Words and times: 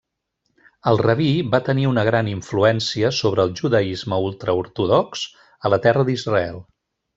El 0.91 0.95
rabí 1.01 1.27
va 1.55 1.59
tenir 1.67 1.85
una 1.89 2.05
gran 2.07 2.31
influència 2.31 3.13
sobre 3.19 3.45
el 3.49 3.55
judaisme 3.61 4.21
ultraortodox 4.31 5.29
a 5.71 5.75
la 5.75 5.81
Terra 5.87 6.11
d'Israel. 6.11 6.61